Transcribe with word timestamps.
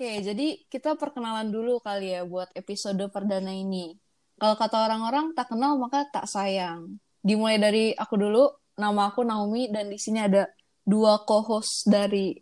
Oke, 0.00 0.24
jadi 0.24 0.56
kita 0.72 0.96
perkenalan 0.96 1.52
dulu 1.52 1.76
kali 1.76 2.16
ya 2.16 2.24
buat 2.24 2.48
episode 2.56 3.04
perdana 3.12 3.52
ini. 3.52 4.00
Kalau 4.40 4.56
kata 4.56 4.88
orang-orang, 4.88 5.36
tak 5.36 5.52
kenal 5.52 5.76
maka 5.76 6.08
tak 6.08 6.24
sayang. 6.24 6.96
Dimulai 7.20 7.60
dari 7.60 7.92
aku 7.92 8.16
dulu, 8.16 8.48
nama 8.80 9.12
aku 9.12 9.28
Naomi 9.28 9.68
dan 9.68 9.92
di 9.92 10.00
sini 10.00 10.24
ada 10.24 10.48
dua 10.88 11.20
co-host 11.28 11.84
dari 11.84 12.32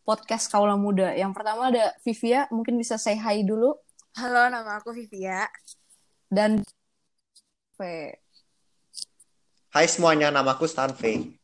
podcast 0.00 0.48
Kaula 0.48 0.80
Muda. 0.80 1.12
Yang 1.12 1.36
pertama 1.36 1.68
ada 1.68 1.92
Vivia, 2.00 2.48
mungkin 2.48 2.80
bisa 2.80 2.96
say 2.96 3.20
hi 3.20 3.44
dulu. 3.44 3.76
Halo, 4.16 4.48
nama 4.48 4.80
aku 4.80 4.96
Vivia. 4.96 5.44
Dan 6.32 6.64
V. 7.76 7.80
Hai 9.76 9.86
semuanya, 9.92 10.32
namaku 10.32 10.64
Stanfey. 10.64 11.36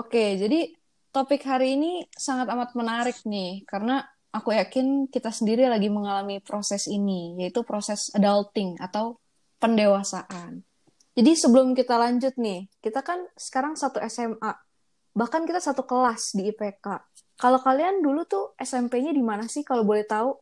Oke, 0.00 0.40
jadi 0.40 0.72
topik 1.12 1.44
hari 1.44 1.76
ini 1.76 2.08
sangat 2.08 2.48
amat 2.48 2.72
menarik 2.72 3.20
nih, 3.28 3.60
karena 3.68 4.00
aku 4.30 4.54
yakin 4.54 5.10
kita 5.10 5.30
sendiri 5.30 5.66
lagi 5.66 5.90
mengalami 5.90 6.42
proses 6.42 6.86
ini, 6.90 7.36
yaitu 7.40 7.62
proses 7.62 8.12
adulting 8.14 8.78
atau 8.78 9.18
pendewasaan. 9.58 10.62
Jadi 11.16 11.32
sebelum 11.32 11.72
kita 11.72 11.96
lanjut 11.96 12.36
nih, 12.36 12.68
kita 12.84 13.00
kan 13.00 13.24
sekarang 13.40 13.72
satu 13.72 14.04
SMA, 14.04 14.52
bahkan 15.16 15.48
kita 15.48 15.64
satu 15.64 15.88
kelas 15.88 16.36
di 16.36 16.52
IPK. 16.52 16.86
Kalau 17.40 17.60
kalian 17.60 18.04
dulu 18.04 18.28
tuh 18.28 18.52
SMP-nya 18.60 19.16
di 19.16 19.24
mana 19.24 19.48
sih 19.48 19.64
kalau 19.64 19.84
boleh 19.84 20.04
tahu? 20.04 20.36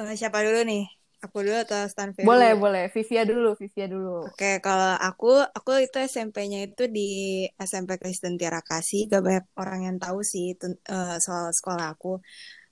Uh, 0.00 0.12
siapa 0.16 0.40
dulu 0.40 0.64
nih? 0.64 0.88
Aku 1.24 1.40
dulu 1.40 1.56
atau 1.56 1.88
Stanfey? 1.88 2.28
Boleh, 2.28 2.52
dulu? 2.52 2.68
boleh. 2.68 2.84
Vivia 2.92 3.24
dulu, 3.24 3.56
Vivia 3.56 3.86
dulu. 3.88 4.28
Oke, 4.28 4.60
kalau 4.60 4.92
aku, 5.00 5.40
aku 5.40 5.80
itu 5.80 5.96
SMP-nya 6.04 6.68
itu 6.68 6.84
di 6.84 7.44
SMP 7.56 7.96
Kristen 7.96 8.36
Tiara 8.36 8.60
Kasih. 8.60 9.08
Gak 9.08 9.24
banyak 9.24 9.46
orang 9.56 9.80
yang 9.88 9.96
tahu 9.96 10.20
sih 10.20 10.52
itu, 10.52 10.76
uh, 10.92 11.16
soal 11.16 11.48
sekolah 11.48 11.96
aku. 11.96 12.20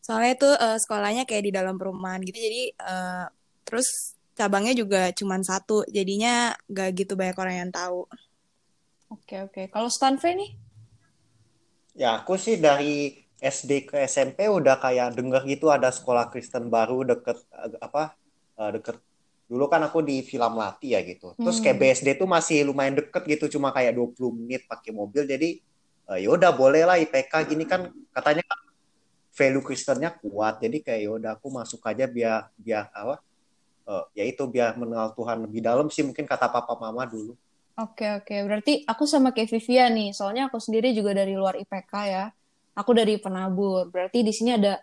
Soalnya 0.04 0.30
itu 0.36 0.50
uh, 0.52 0.76
sekolahnya 0.76 1.24
kayak 1.24 1.48
di 1.48 1.52
dalam 1.56 1.80
perumahan 1.80 2.20
gitu. 2.20 2.36
Jadi 2.36 2.76
uh, 2.76 3.24
terus 3.64 4.20
cabangnya 4.36 4.76
juga 4.76 5.08
cuma 5.16 5.40
satu. 5.40 5.88
Jadinya 5.88 6.52
gak 6.68 6.92
gitu 6.92 7.16
banyak 7.16 7.36
orang 7.40 7.56
yang 7.56 7.70
tahu. 7.72 8.04
Oke, 9.08 9.40
oke. 9.48 9.62
Kalau 9.72 9.88
Stanfey 9.88 10.36
nih? 10.36 10.50
Ya, 11.96 12.20
aku 12.20 12.36
sih 12.36 12.60
dari 12.60 13.16
SD 13.40 13.88
ke 13.88 13.96
SMP 14.04 14.44
udah 14.46 14.76
kayak 14.76 15.16
denger 15.18 15.42
gitu 15.48 15.72
ada 15.72 15.88
sekolah 15.88 16.28
Kristen 16.28 16.70
baru 16.70 17.02
deket 17.02 17.42
apa 17.82 18.14
uh, 18.62 18.70
deket 18.70 18.96
dulu 19.50 19.68
kan 19.68 19.82
aku 19.84 20.00
di 20.00 20.22
film 20.24 20.54
Lati 20.56 20.94
ya 20.96 21.04
gitu. 21.04 21.34
Terus 21.36 21.60
kayak 21.60 21.76
hmm. 21.76 21.84
BSD 21.84 22.08
tuh 22.16 22.28
masih 22.30 22.64
lumayan 22.64 22.96
deket 22.96 23.22
gitu, 23.28 23.58
cuma 23.58 23.68
kayak 23.74 23.92
20 23.92 24.38
menit 24.38 24.64
pakai 24.64 24.94
mobil. 24.94 25.28
Jadi 25.28 25.60
uh, 26.08 26.16
ya 26.16 26.32
udah 26.32 26.50
boleh 26.54 26.86
lah 26.86 26.96
IPK 26.96 27.52
gini 27.52 27.68
kan 27.68 27.92
katanya 28.16 28.46
value 29.34 29.60
Kristennya 29.60 30.14
kuat. 30.16 30.62
Jadi 30.62 30.80
kayak 30.80 31.00
ya 31.04 31.10
udah 31.12 31.30
aku 31.36 31.52
masuk 31.52 31.84
aja 31.84 32.08
biar 32.08 32.48
biar 32.56 32.88
apa? 32.96 33.20
Uh, 33.82 34.06
ya 34.16 34.24
itu 34.24 34.46
biar 34.46 34.78
mengenal 34.78 35.10
Tuhan 35.12 35.42
lebih 35.44 35.60
dalam 35.60 35.90
sih 35.90 36.06
mungkin 36.06 36.24
kata 36.24 36.48
papa 36.48 36.72
mama 36.78 37.04
dulu. 37.04 37.36
Oke 37.76 38.04
oke, 38.04 38.36
berarti 38.44 38.84
aku 38.84 39.08
sama 39.08 39.36
kayak 39.36 39.52
Vivia 39.52 39.88
nih. 39.88 40.16
Soalnya 40.16 40.48
aku 40.48 40.60
sendiri 40.60 40.96
juga 40.96 41.12
dari 41.12 41.36
luar 41.36 41.60
IPK 41.60 41.92
ya. 42.08 42.32
Aku 42.72 42.96
dari 42.96 43.20
penabur. 43.20 43.92
Berarti 43.92 44.24
di 44.24 44.32
sini 44.32 44.56
ada 44.56 44.80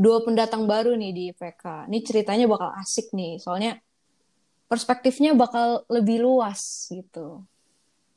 dua 0.00 0.24
pendatang 0.24 0.64
baru 0.64 0.96
nih 0.96 1.12
di 1.12 1.22
IPK. 1.36 1.92
Ini 1.92 1.98
ceritanya 2.00 2.48
bakal 2.48 2.72
asik 2.80 3.12
nih, 3.12 3.36
soalnya 3.36 3.76
perspektifnya 4.64 5.36
bakal 5.36 5.84
lebih 5.92 6.24
luas 6.24 6.88
gitu. 6.88 7.44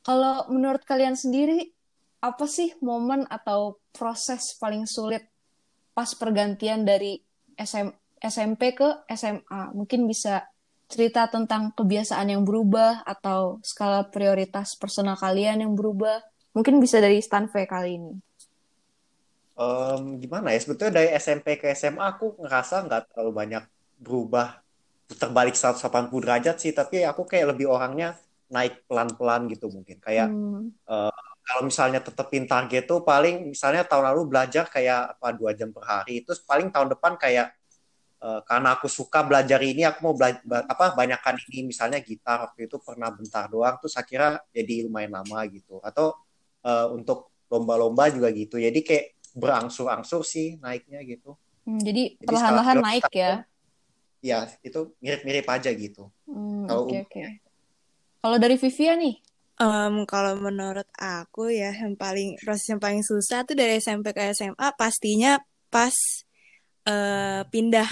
Kalau 0.08 0.48
menurut 0.48 0.88
kalian 0.88 1.20
sendiri, 1.20 1.76
apa 2.23 2.48
sih 2.48 2.72
momen 2.80 3.28
atau 3.28 3.84
proses 3.92 4.56
paling 4.56 4.88
sulit 4.88 5.28
pas 5.92 6.08
pergantian 6.16 6.88
dari 6.88 7.20
SM, 7.59 7.92
SMP 8.23 8.72
ke 8.72 9.04
SMA? 9.11 9.76
Mungkin 9.76 10.08
bisa 10.08 10.48
cerita 10.88 11.27
tentang 11.27 11.76
kebiasaan 11.76 12.32
yang 12.32 12.48
berubah 12.48 13.04
atau 13.04 13.60
skala 13.60 14.08
prioritas 14.08 14.80
personal 14.80 15.20
kalian 15.20 15.67
yang 15.67 15.76
berubah. 15.76 16.23
Mungkin 16.55 16.80
bisa 16.80 17.04
dari 17.04 17.20
Stanfey 17.20 17.67
kali 17.67 17.99
ini 17.99 18.14
um, 19.58 20.17
gimana 20.17 20.53
ya? 20.53 20.59
Sebetulnya 20.61 20.93
dari 21.02 21.09
SMP 21.17 21.58
ke 21.58 21.71
SMA 21.73 22.03
aku 22.17 22.37
ngerasa 22.41 22.86
nggak 22.86 23.14
terlalu 23.14 23.31
banyak 23.33 23.64
berubah 24.02 24.61
terbalik 25.08 25.53
180 25.53 26.09
derajat 26.09 26.55
sih. 26.59 26.73
Tapi 26.73 27.05
aku 27.05 27.25
kayak 27.25 27.55
lebih 27.55 27.69
orangnya 27.69 28.17
naik 28.49 28.86
pelan-pelan 28.89 29.49
gitu 29.49 29.69
mungkin. 29.69 29.97
Kayak 30.02 30.30
hmm. 30.30 30.86
uh, 30.89 31.13
kalau 31.43 31.61
misalnya 31.67 31.99
tetepin 31.99 32.47
target 32.47 32.87
tuh 32.87 33.03
paling 33.03 33.52
misalnya 33.52 33.83
tahun 33.83 34.13
lalu 34.13 34.31
belajar 34.31 34.69
kayak 34.69 35.19
apa 35.19 35.27
dua 35.36 35.52
jam 35.53 35.69
per 35.73 35.83
hari. 35.86 36.23
Terus 36.23 36.42
paling 36.42 36.69
tahun 36.73 36.93
depan 36.95 37.17
kayak 37.19 37.53
uh, 38.23 38.42
karena 38.47 38.77
aku 38.80 38.87
suka 38.87 39.25
belajar 39.27 39.59
ini 39.59 39.83
aku 39.83 39.99
mau 40.05 40.15
belajar 40.15 40.39
apa 40.69 40.95
banyakkan 40.95 41.36
ini. 41.49 41.67
Misalnya 41.67 41.99
gitar 42.02 42.47
waktu 42.47 42.69
itu 42.71 42.80
pernah 42.80 43.11
bentar 43.11 43.49
doang 43.52 43.75
terus 43.81 43.97
akhirnya 43.99 44.42
jadi 44.55 44.87
lumayan 44.87 45.19
lama 45.19 45.39
gitu. 45.52 45.83
Atau 45.83 46.15
uh, 46.63 46.87
untuk 46.95 47.33
lomba-lomba 47.52 48.09
juga 48.09 48.33
gitu. 48.33 48.58
Jadi 48.58 48.81
kayak 48.81 49.05
berangsur-angsur 49.33 50.21
sih 50.21 50.61
naiknya 50.61 51.02
gitu. 51.05 51.36
Hmm, 51.66 51.82
jadi 51.82 52.17
perlahan-lahan 52.21 52.77
naik 52.82 53.05
ya? 53.14 53.44
Ya, 54.23 54.48
itu 54.64 54.95
mirip-mirip 55.04 55.48
aja 55.49 55.70
gitu. 55.73 56.08
Hmm, 56.30 56.70
kalau 56.70 56.88
okay, 56.88 57.04
okay. 57.04 57.23
Kalau 58.23 58.38
dari 58.39 58.55
Vivia 58.55 58.95
nih? 58.95 59.20
Um, 59.60 60.08
kalau 60.10 60.39
menurut 60.39 60.88
aku 60.98 61.54
ya 61.54 61.70
yang 61.76 61.93
paling 61.93 62.39
proses 62.42 62.66
yang 62.73 62.82
paling 62.82 63.05
susah 63.05 63.45
tuh 63.45 63.54
dari 63.54 63.77
SMP 63.77 64.10
ke 64.16 64.33
SMA 64.33 64.73
pastinya 64.73 65.38
pas 65.70 65.93
uh, 66.89 67.45
pindah 67.54 67.86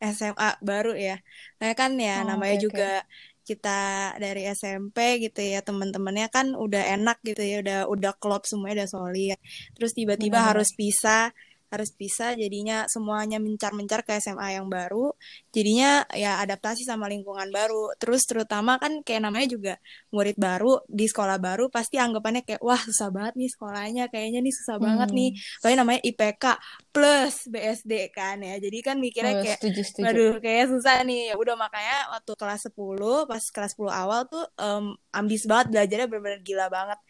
SMA 0.00 0.56
baru 0.64 0.96
ya. 0.96 1.20
Nah 1.60 1.76
kan 1.76 1.98
ya 2.00 2.24
oh, 2.24 2.32
namanya 2.32 2.56
okay, 2.56 2.64
juga 2.64 2.90
okay 3.04 3.31
kita 3.42 4.14
dari 4.22 4.46
SMP 4.48 5.22
gitu 5.22 5.42
ya 5.42 5.60
teman-temannya 5.60 6.26
kan 6.30 6.46
udah 6.54 6.82
enak 6.94 7.18
gitu 7.26 7.42
ya 7.42 7.56
udah 7.62 7.78
udah 7.90 8.12
klop 8.18 8.42
semuanya 8.48 8.84
udah 8.84 8.90
solid. 8.90 9.38
Terus 9.76 9.92
tiba-tiba 9.98 10.38
harus 10.40 10.70
pisah 10.74 11.34
harus 11.72 11.88
bisa 11.96 12.36
jadinya 12.36 12.84
semuanya 12.84 13.40
mencar-mencar 13.40 14.04
ke 14.04 14.20
SMA 14.20 14.60
yang 14.60 14.68
baru 14.68 15.16
jadinya 15.48 16.04
ya 16.12 16.36
adaptasi 16.44 16.84
sama 16.84 17.08
lingkungan 17.08 17.48
baru. 17.48 17.96
Terus 17.96 18.28
terutama 18.28 18.76
kan 18.76 19.00
kayak 19.00 19.24
namanya 19.24 19.48
juga 19.48 19.74
murid 20.12 20.36
baru 20.36 20.84
di 20.84 21.08
sekolah 21.08 21.40
baru 21.40 21.72
pasti 21.72 21.96
anggapannya 21.96 22.44
kayak 22.44 22.60
wah 22.60 22.76
susah 22.76 23.08
banget 23.08 23.40
nih 23.40 23.48
sekolahnya 23.48 24.04
kayaknya 24.12 24.44
nih 24.44 24.52
susah 24.52 24.76
hmm. 24.76 24.84
banget 24.84 25.08
nih. 25.16 25.30
Soalnya 25.64 25.78
namanya 25.80 26.00
IPK 26.04 26.44
plus 26.92 27.34
BSD 27.48 27.92
kan 28.12 28.36
ya. 28.44 28.60
Jadi 28.60 28.78
kan 28.84 28.96
mikirnya 29.00 29.40
oh, 29.40 29.42
kayak 29.42 29.58
setuju, 29.64 30.24
kayak 30.44 30.64
susah 30.68 31.00
nih. 31.08 31.32
Ya 31.32 31.34
udah 31.40 31.56
makanya 31.56 32.12
waktu 32.12 32.32
kelas 32.36 32.68
10 32.68 33.30
pas 33.30 33.42
kelas 33.48 33.72
10 33.80 33.88
awal 33.88 34.20
tuh 34.28 34.44
um, 34.60 34.92
ambis 35.16 35.48
banget 35.48 35.72
belajarnya 35.72 36.06
bener-bener 36.12 36.40
gila 36.44 36.68
banget. 36.68 37.00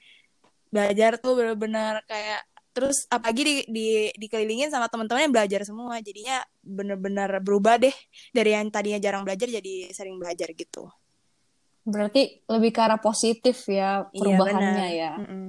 Belajar 0.71 1.19
tuh 1.19 1.35
bener-bener 1.35 1.99
kayak 2.07 2.47
terus 2.73 3.05
apalagi 3.13 3.43
di, 3.45 3.55
di 3.69 3.87
dikelilingin 4.17 4.73
sama 4.73 4.89
teman-teman 4.89 5.29
yang 5.29 5.35
belajar 5.35 5.61
semua. 5.63 6.01
Jadinya 6.01 6.41
bener-bener 6.65 7.29
berubah 7.45 7.77
deh. 7.79 7.95
Dari 8.33 8.57
yang 8.57 8.73
tadinya 8.73 8.99
jarang 8.99 9.23
belajar 9.23 9.47
jadi 9.49 9.93
sering 9.93 10.17
belajar 10.17 10.51
gitu. 10.57 10.89
Berarti 11.85 12.43
lebih 12.49 12.71
ke 12.73 12.81
arah 12.81 12.99
positif 12.99 13.69
ya 13.69 14.07
iya, 14.09 14.19
perubahannya 14.19 14.87
iya, 14.91 14.99
ya. 14.99 15.13
Mm 15.19 15.27
-mm. 15.27 15.49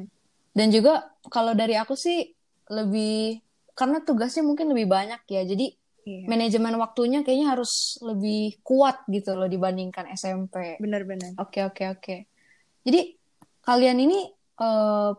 dan 0.54 0.68
juga 0.70 0.94
kalau 1.30 1.54
dari 1.58 1.74
aku 1.78 1.94
sih 1.98 2.30
lebih 2.70 3.42
karena 3.74 4.02
tugasnya 4.06 4.46
mungkin 4.46 4.70
lebih 4.70 4.90
banyak 4.90 5.22
ya. 5.30 5.42
Jadi 5.46 5.74
iya. 6.06 6.26
manajemen 6.28 6.76
waktunya 6.82 7.22
kayaknya 7.22 7.54
harus 7.54 8.02
lebih 8.02 8.60
kuat 8.66 9.06
gitu 9.10 9.38
loh 9.38 9.48
dibandingkan 9.48 10.10
SMP 10.14 10.78
bener-bener 10.82 11.38
oke 11.40 11.60
oke 11.70 11.84
oke. 12.00 12.16
Jadi 12.84 13.02
kalian 13.64 13.98
ini 14.04 14.28
uh, 14.60 15.16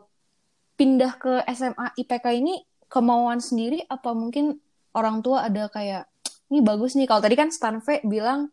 pindah 0.75 1.19
ke 1.19 1.33
SMA 1.55 1.95
IPK 1.99 2.27
ini 2.35 2.63
kemauan 2.91 3.39
sendiri 3.43 3.83
apa 3.87 4.15
mungkin 4.15 4.59
orang 4.95 5.23
tua 5.23 5.47
ada 5.47 5.67
kayak 5.71 6.07
ini 6.51 6.61
bagus 6.63 6.95
nih 6.95 7.09
kalau 7.11 7.23
tadi 7.23 7.35
kan 7.35 7.51
Stanve 7.51 8.03
bilang 8.07 8.51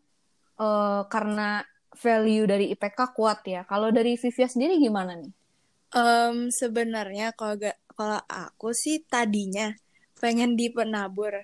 uh, 0.57 1.06
karena 1.06 1.62
value 1.91 2.47
dari 2.47 2.71
IPK 2.73 3.00
kuat 3.13 3.44
ya 3.45 3.62
kalau 3.68 3.91
dari 3.91 4.15
Vivia 4.15 4.47
sendiri 4.47 4.79
gimana 4.79 5.18
nih? 5.19 5.33
Um, 5.91 6.47
sebenarnya 6.47 7.35
kalau 7.35 7.59
gak 7.59 7.75
kalau 7.91 8.23
aku 8.31 8.71
sih 8.71 9.03
tadinya 9.03 9.75
pengen 10.18 10.56
di 10.56 10.71
penabur 10.71 11.35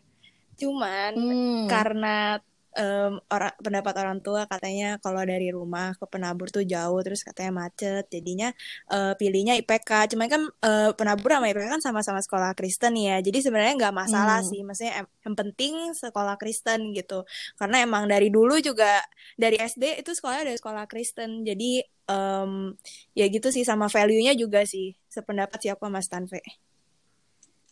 cuman 0.57 1.13
hmm. 1.13 1.63
karena 1.69 2.39
um, 2.77 3.19
orang 3.33 3.53
pendapat 3.59 3.93
orang 3.97 4.17
tua 4.21 4.45
katanya 4.45 5.01
kalau 5.01 5.25
dari 5.25 5.49
rumah 5.49 5.97
ke 5.97 6.05
penabur 6.05 6.47
tuh 6.53 6.63
jauh 6.63 7.01
terus 7.01 7.25
katanya 7.25 7.65
macet 7.65 8.05
jadinya 8.07 8.53
uh, 8.93 9.17
pilihnya 9.17 9.57
IPK 9.59 10.13
cuman 10.13 10.27
kan 10.29 10.41
uh, 10.63 10.89
penabur 10.93 11.33
sama 11.33 11.49
IPK 11.49 11.65
kan 11.67 11.81
sama-sama 11.81 12.19
sekolah 12.21 12.53
Kristen 12.53 12.95
ya 12.95 13.19
jadi 13.19 13.41
sebenarnya 13.41 13.73
nggak 13.75 13.95
masalah 13.95 14.39
hmm. 14.45 14.49
sih 14.49 14.61
maksudnya 14.61 14.93
yang 15.25 15.35
penting 15.35 15.73
sekolah 15.97 16.37
Kristen 16.37 16.93
gitu 16.93 17.25
karena 17.57 17.83
emang 17.83 18.05
dari 18.05 18.29
dulu 18.29 18.61
juga 18.61 19.01
dari 19.35 19.57
SD 19.57 19.99
itu 20.05 20.13
sekolahnya 20.13 20.53
dari 20.53 20.57
sekolah 20.61 20.85
Kristen 20.85 21.43
jadi 21.43 21.83
um, 22.07 22.77
ya 23.17 23.25
gitu 23.27 23.49
sih 23.49 23.65
sama 23.65 23.89
value-nya 23.89 24.37
juga 24.37 24.63
sih 24.63 24.93
sependapat 25.09 25.59
siapa 25.59 25.89
Mas 25.89 26.07
Tanve 26.07 26.39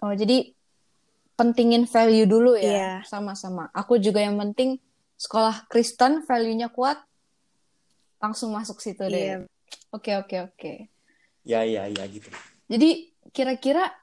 oh 0.04 0.12
jadi 0.12 0.52
pentingin 1.36 1.84
value 1.86 2.25
dulu 2.25 2.56
ya. 2.56 2.63
Iya. 2.63 2.92
Sama-sama. 3.06 3.69
Aku 3.75 4.00
juga 4.00 4.24
yang 4.24 4.40
penting 4.40 4.80
sekolah 5.16 5.68
Kristen 5.72 6.24
value-nya 6.28 6.72
kuat 6.72 7.00
langsung 8.20 8.56
masuk 8.56 8.80
situ 8.80 9.06
deh. 9.08 9.38
Iya. 9.38 9.38
Oke, 9.92 10.12
oke, 10.18 10.36
oke. 10.52 10.74
Ya 11.46 11.62
ya 11.64 11.88
ya 11.88 12.04
gitu. 12.10 12.28
Jadi 12.68 13.14
kira-kira 13.30 13.94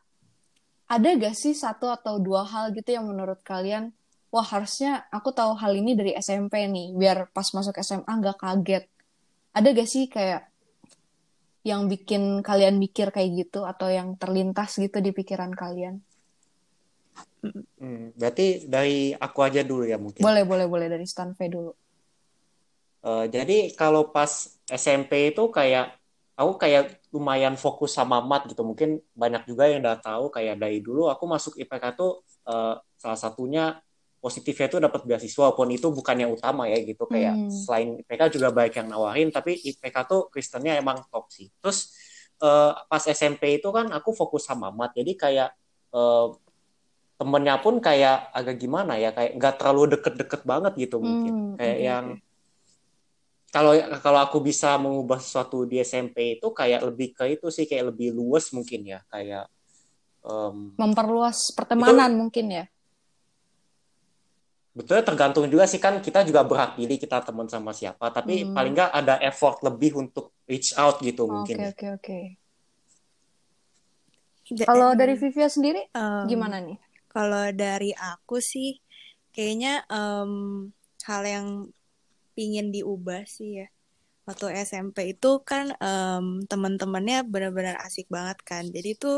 ada 0.86 1.08
gak 1.16 1.34
sih 1.34 1.56
satu 1.56 1.88
atau 1.88 2.20
dua 2.20 2.44
hal 2.44 2.70
gitu 2.76 2.92
yang 2.92 3.08
menurut 3.08 3.40
kalian, 3.40 3.90
wah 4.28 4.44
harusnya 4.44 5.08
aku 5.08 5.32
tahu 5.32 5.56
hal 5.56 5.72
ini 5.72 5.96
dari 5.96 6.12
SMP 6.14 6.68
nih, 6.68 6.92
biar 6.94 7.32
pas 7.32 7.48
masuk 7.50 7.76
SMA 7.80 8.12
nggak 8.12 8.38
kaget. 8.38 8.84
Ada 9.56 9.68
gak 9.72 9.88
sih 9.88 10.04
kayak 10.08 10.52
yang 11.62 11.86
bikin 11.86 12.42
kalian 12.42 12.76
mikir 12.76 13.14
kayak 13.14 13.46
gitu 13.46 13.62
atau 13.64 13.86
yang 13.88 14.18
terlintas 14.18 14.76
gitu 14.76 14.98
di 15.00 15.10
pikiran 15.14 15.54
kalian? 15.54 16.02
Hmm, 17.42 18.14
berarti 18.14 18.70
dari 18.70 19.10
aku 19.18 19.38
aja 19.42 19.66
dulu 19.66 19.82
ya 19.82 19.98
mungkin. 19.98 20.22
Boleh, 20.22 20.46
boleh, 20.46 20.66
boleh 20.70 20.86
dari 20.86 21.02
Stanve 21.02 21.50
dulu. 21.50 21.74
Eh, 23.02 23.24
jadi 23.34 23.74
kalau 23.74 24.14
pas 24.14 24.30
SMP 24.70 25.34
itu 25.34 25.42
kayak 25.50 25.90
aku 26.38 26.54
kayak 26.62 27.02
lumayan 27.10 27.58
fokus 27.58 27.98
sama 27.98 28.22
mat 28.22 28.46
gitu. 28.46 28.62
Mungkin 28.62 29.02
banyak 29.18 29.42
juga 29.50 29.66
yang 29.66 29.82
udah 29.82 29.98
tahu 29.98 30.30
kayak 30.30 30.54
dari 30.62 30.78
dulu 30.78 31.10
aku 31.10 31.26
masuk 31.26 31.58
IPK 31.58 31.98
tuh 31.98 32.22
eh, 32.46 32.74
salah 32.94 33.18
satunya 33.18 33.74
positifnya 34.22 34.70
itu 34.70 34.78
dapat 34.78 35.02
beasiswa 35.02 35.50
walaupun 35.50 35.74
itu 35.74 35.90
bukan 35.90 36.14
yang 36.14 36.30
utama 36.30 36.70
ya 36.70 36.78
gitu 36.78 37.10
kayak 37.10 37.34
Hmm. 37.34 37.50
selain 37.50 37.88
IPK 38.06 38.38
juga 38.38 38.54
banyak 38.54 38.74
yang 38.78 38.88
nawarin 38.94 39.28
tapi 39.34 39.58
IPK 39.58 39.96
tuh 40.06 40.30
Kristennya 40.30 40.78
emang 40.78 41.02
top 41.10 41.26
sih. 41.34 41.50
Terus 41.58 41.90
eh, 42.38 42.72
pas 42.86 43.02
SMP 43.02 43.58
itu 43.58 43.66
kan 43.74 43.90
aku 43.90 44.14
fokus 44.14 44.46
sama 44.46 44.70
mat 44.70 44.94
jadi 44.94 45.12
kayak 45.18 45.48
eh, 45.90 46.26
temennya 47.22 47.54
pun 47.64 47.78
kayak 47.78 48.34
agak 48.34 48.56
gimana 48.58 48.98
ya 48.98 49.14
kayak 49.16 49.38
nggak 49.38 49.54
terlalu 49.62 49.82
deket-deket 49.94 50.42
banget 50.42 50.72
gitu 50.82 50.96
mungkin 50.98 51.34
Hmm, 51.38 51.54
kayak 51.54 51.78
oke, 51.78 51.86
yang 51.86 52.04
kalau 53.54 53.72
kalau 54.02 54.20
aku 54.26 54.38
bisa 54.40 54.74
mengubah 54.80 55.20
sesuatu 55.22 55.68
di 55.70 55.76
SMP 55.84 56.40
itu 56.40 56.48
kayak 56.50 56.80
lebih 56.88 57.08
ke 57.14 57.24
itu 57.38 57.46
sih 57.56 57.64
kayak 57.70 57.94
lebih 57.94 58.08
luas 58.18 58.50
mungkin 58.56 58.80
ya 58.92 58.98
kayak 59.12 59.44
em, 60.26 60.56
Memperluas 60.80 61.38
pertemanan 61.54 62.12
mungkin 62.20 62.46
ya. 62.58 62.64
Betulnya 64.72 65.04
tergantung 65.04 65.44
juga 65.52 65.68
sih 65.68 65.76
kan 65.76 66.00
kita 66.00 66.24
juga 66.24 66.40
berhak 66.48 66.80
pilih 66.80 66.96
kita 66.96 67.20
teman 67.20 67.44
sama 67.44 67.76
siapa, 67.76 68.08
tapi 68.08 68.48
Hmm. 68.48 68.54
paling 68.56 68.72
nggak 68.72 68.90
ada 69.00 69.14
effort 69.20 69.60
lebih 69.68 70.00
untuk 70.00 70.32
reach 70.48 70.72
out 70.80 70.96
gitu 71.04 71.28
mungkin. 71.28 71.60
Oke, 71.60 71.68
ya. 71.68 71.70
oke, 71.76 71.86
oke. 72.00 72.18
Da- 74.52 74.64
Kalau 74.68 74.96
dari 74.96 75.14
Vivia 75.20 75.48
sendiri 75.48 75.80
em, 75.92 76.24
gimana 76.28 76.56
nih? 76.64 76.76
Kalau 77.12 77.42
dari 77.62 77.86
aku 78.10 78.34
sih, 78.52 78.68
kayaknya 79.34 79.68
em, 79.92 80.32
hal 81.08 81.22
yang 81.34 81.46
pingin 82.36 82.66
diubah 82.74 83.20
sih 83.36 83.48
ya. 83.62 83.66
Waktu 84.28 84.46
SMP 84.68 84.98
itu 85.12 85.28
kan 85.50 85.66
em, 85.84 86.26
teman-temannya 86.50 87.16
benar-benar 87.32 87.76
asik 87.86 88.06
banget 88.16 88.38
kan. 88.50 88.64
Jadi 88.76 88.90
tuh 89.02 89.14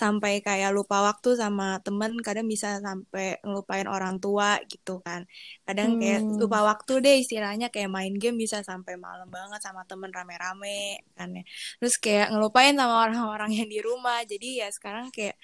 sampai 0.00 0.32
kayak 0.46 0.70
lupa 0.76 0.96
waktu 1.08 1.28
sama 1.42 1.64
temen, 1.86 2.12
kadang 2.26 2.46
bisa 2.54 2.68
sampai 2.86 3.24
ngelupain 3.44 3.86
orang 3.96 4.16
tua 4.24 4.48
gitu 4.72 4.92
kan. 5.06 5.22
Kadang 5.68 5.90
kayak 6.00 6.20
Hmm. 6.24 6.38
lupa 6.40 6.58
waktu 6.70 6.92
deh 7.04 7.16
istilahnya 7.24 7.66
kayak 7.74 7.90
main 7.96 8.14
game 8.22 8.36
bisa 8.44 8.58
sampai 8.70 8.94
malam 9.06 9.28
banget 9.36 9.60
sama 9.66 9.82
temen 9.90 10.10
rame-rame 10.16 11.04
kan 11.16 11.28
ya. 11.38 11.42
Terus 11.78 11.94
kayak 12.04 12.26
ngelupain 12.32 12.74
sama 12.80 12.94
orang-orang 13.06 13.50
yang 13.58 13.68
di 13.74 13.78
rumah. 13.88 14.18
Jadi 14.32 14.46
ya 14.64 14.68
sekarang 14.76 15.06
kayak 15.16 15.36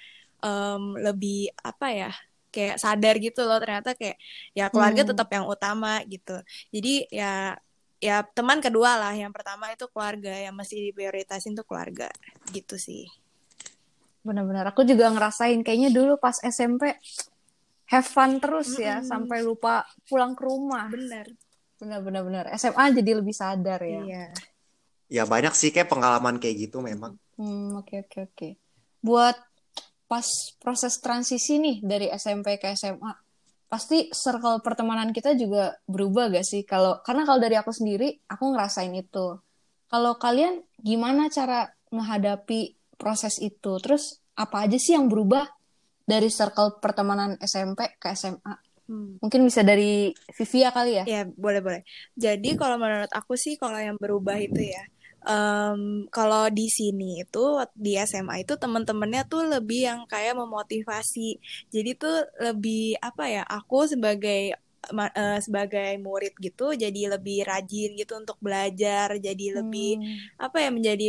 em, 0.45 0.83
lebih 1.05 1.37
apa 1.69 1.87
ya 2.01 2.09
kayak 2.53 2.77
sadar 2.83 3.15
gitu 3.25 3.41
loh 3.49 3.57
ternyata 3.63 3.89
kayak 3.99 4.17
ya 4.57 4.65
keluarga 4.73 5.01
Hmm. 5.01 5.09
tetap 5.11 5.27
yang 5.35 5.45
utama 5.53 5.99
gitu 6.13 6.35
jadi 6.75 6.93
ya 7.19 7.31
ya 8.07 8.15
teman 8.37 8.59
kedua 8.65 8.91
lah 9.01 9.13
yang 9.21 9.31
pertama 9.35 9.65
itu 9.75 9.85
keluarga 9.93 10.31
yang 10.45 10.55
mesti 10.59 10.75
diprioritasin 10.91 11.53
tuh 11.59 11.65
keluarga 11.69 12.07
gitu 12.55 12.75
sih 12.79 13.03
Benar-benar. 14.25 14.65
Aku 14.73 14.81
juga 14.89 15.05
ngerasain 15.13 15.61
kayaknya 15.61 15.89
dulu 15.93 16.17
pas 16.17 16.37
SMP 16.41 16.83
have 17.93 18.07
fun 18.15 18.31
terus 18.43 18.69
ya 18.77 18.95
Mm-mm. 18.99 19.09
sampai 19.11 19.39
lupa 19.47 19.85
pulang 20.09 20.33
ke 20.37 20.43
rumah. 20.49 20.87
bener 20.91 21.27
Benar-benar 21.79 22.21
benar. 22.27 22.45
SMA 22.61 22.85
jadi 22.97 23.11
lebih 23.19 23.35
sadar 23.41 23.81
ya. 23.83 24.03
iya 24.03 24.21
Ya 25.15 25.23
banyak 25.33 25.53
sih 25.59 25.69
kayak 25.73 25.89
pengalaman 25.93 26.35
kayak 26.41 26.55
gitu 26.69 26.77
memang. 26.89 27.13
Hmm, 27.37 27.75
oke 27.79 27.95
oke 28.03 28.17
oke. 28.27 28.47
Buat 29.07 29.35
pas 30.05 30.25
proses 30.61 31.01
transisi 31.01 31.57
nih 31.57 31.81
dari 31.81 32.07
SMP 32.13 32.61
ke 32.61 32.73
SMA, 32.77 33.13
pasti 33.65 34.13
circle 34.13 34.61
pertemanan 34.61 35.09
kita 35.09 35.33
juga 35.33 35.75
berubah 35.89 36.29
gak 36.31 36.45
sih? 36.45 36.61
Kalau 36.63 37.01
karena 37.01 37.25
kalau 37.25 37.39
dari 37.41 37.57
aku 37.57 37.73
sendiri, 37.73 38.21
aku 38.29 38.53
ngerasain 38.53 38.93
itu. 38.93 39.41
Kalau 39.89 40.17
kalian 40.17 40.61
gimana 40.81 41.29
cara 41.29 41.73
menghadapi 41.89 42.77
proses 42.97 43.37
itu? 43.41 43.77
Terus 43.81 44.21
apa 44.37 44.65
aja 44.67 44.77
sih 44.77 44.93
yang 44.93 45.09
berubah 45.09 45.45
dari 46.05 46.29
circle 46.29 46.77
pertemanan 46.77 47.37
SMP 47.41 47.97
ke 47.97 48.13
SMA? 48.13 48.55
Hmm. 48.85 49.17
Mungkin 49.17 49.41
bisa 49.49 49.65
dari 49.65 50.13
Vivia 50.37 50.69
kali 50.69 51.01
ya? 51.01 51.03
Ya, 51.09 51.21
boleh 51.25 51.61
boleh. 51.61 51.81
Jadi 52.13 52.53
kalau 52.53 52.77
menurut 52.77 53.09
aku 53.09 53.33
sih 53.33 53.57
kalau 53.57 53.81
yang 53.81 53.97
berubah 53.97 54.37
itu 54.37 54.61
ya, 54.61 54.83
em, 55.29 55.81
kalau 56.15 56.43
di 56.57 56.65
sini 56.77 57.03
itu 57.23 57.39
di 57.85 57.89
SMA 58.09 58.35
itu 58.43 58.53
teman-temannya 58.63 59.21
tuh 59.31 59.41
lebih 59.53 59.79
yang 59.89 59.99
kayak 60.11 60.33
memotivasi. 60.41 61.19
Jadi 61.73 61.89
tuh 62.01 62.13
lebih 62.45 62.97
apa 63.07 63.23
ya? 63.35 63.41
Aku 63.55 63.75
sebagai 63.93 64.39
eh, 65.19 65.37
sebagai 65.45 65.89
murid 66.05 66.33
gitu, 66.45 66.63
jadi 66.83 66.99
lebih 67.17 67.37
rajin 67.49 67.89
gitu 67.99 68.13
untuk 68.21 68.37
belajar, 68.45 69.07
jadi 69.17 69.45
lebih 69.61 69.97
Hmm, 69.97 70.29
apa 70.45 70.57
ya 70.63 70.69
menjadi 70.77 71.05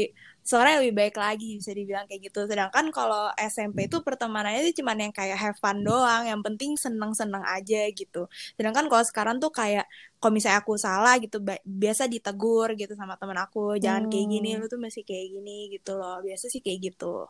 seorang 0.49 0.71
yang 0.79 0.83
lebih 0.87 0.97
baik 1.03 1.17
lagi 1.19 1.49
bisa 1.59 1.71
dibilang 1.75 2.07
kayak 2.09 2.23
gitu. 2.31 2.41
Sedangkan 2.51 2.87
kalau 2.95 3.29
SMP 3.37 3.91
itu 3.91 3.99
pertemanannya 4.07 4.61
itu 4.65 4.81
cuman 4.83 4.97
yang 5.05 5.13
kayak 5.19 5.37
have 5.43 5.59
fun 5.63 5.83
doang, 5.83 6.23
yang 6.31 6.41
penting 6.47 6.79
seneng-seneng 6.79 7.43
aja 7.57 7.81
gitu. 7.93 8.31
Sedangkan 8.57 8.87
kalau 8.91 9.05
sekarang 9.11 9.37
tuh 9.43 9.51
kayak 9.51 9.85
kalau 10.23 10.33
misalnya 10.37 10.59
aku 10.63 10.75
salah 10.81 11.15
gitu 11.25 11.37
biasa 11.67 12.07
ditegur 12.09 12.69
gitu 12.81 12.93
sama 13.01 13.15
temen 13.21 13.37
aku, 13.45 13.77
jangan 13.85 14.07
kayak 14.11 14.27
gini, 14.33 14.49
Hmm. 14.55 14.61
lu 14.63 14.67
tuh 14.73 14.81
masih 14.81 15.03
kayak 15.09 15.27
gini 15.35 15.69
gitu 15.75 15.99
loh. 16.01 16.23
Biasa 16.25 16.45
sih 16.53 16.61
kayak 16.65 16.79
gitu. 16.95 17.27